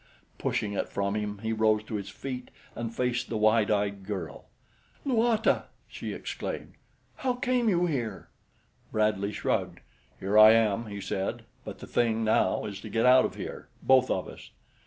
Pushing 0.39 0.73
it 0.73 0.89
from 0.89 1.13
him 1.13 1.37
he 1.43 1.53
rose 1.53 1.83
to 1.83 1.93
his 1.93 2.09
feet 2.09 2.49
and 2.75 2.91
faced 2.95 3.29
the 3.29 3.37
wide 3.37 3.69
eyed 3.69 4.03
girl. 4.03 4.45
"Luata!" 5.05 5.65
she 5.87 6.11
exclaimed. 6.11 6.73
"How 7.17 7.33
came 7.35 7.69
you 7.69 7.85
here?" 7.85 8.27
Bradley 8.91 9.31
shrugged. 9.31 9.79
"Here 10.19 10.39
I 10.39 10.53
am," 10.53 10.87
he 10.87 11.01
said; 11.01 11.43
"but 11.63 11.77
the 11.77 11.85
thing 11.85 12.23
now 12.23 12.65
is 12.65 12.81
to 12.81 12.89
get 12.89 13.05
out 13.05 13.25
of 13.25 13.35
here 13.35 13.67
both 13.83 14.09
of 14.09 14.27
us." 14.27 14.49